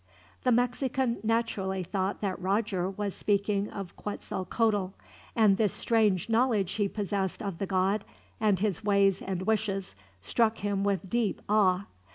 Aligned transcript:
The 0.41 0.51
Mexican 0.51 1.19
naturally 1.23 1.83
thought 1.83 2.21
that 2.21 2.41
Roger 2.41 2.89
was 2.89 3.13
speaking 3.13 3.69
of 3.69 3.95
Quetzalcoatl, 3.95 4.95
and 5.35 5.57
this 5.57 5.73
strange 5.73 6.27
knowledge 6.27 6.71
he 6.71 6.87
possessed 6.87 7.43
of 7.43 7.59
the 7.59 7.67
god, 7.67 8.03
and 8.39 8.57
his 8.59 8.83
ways 8.83 9.21
and 9.21 9.43
wishes, 9.43 9.95
struck 10.19 10.57
him 10.57 10.83
with 10.83 11.07
deep 11.07 11.39
awe. 11.47 11.85